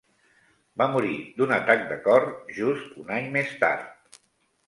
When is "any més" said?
3.17-3.55